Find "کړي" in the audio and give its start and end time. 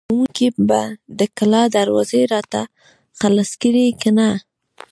3.61-3.85